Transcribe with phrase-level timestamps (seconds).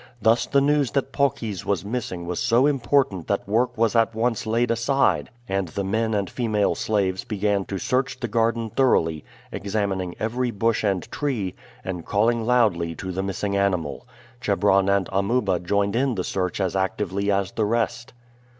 [0.19, 4.47] Thus the news that Paucis was missing was so important that work was at once
[4.47, 10.15] laid aside and the men and female slaves began to search the garden thoroughly, examining
[10.19, 11.53] every bush and tree,
[11.85, 14.07] and calling loudly to the missing animal.
[14.41, 18.11] Chebron and Amuba joined in the search as actively as the rest.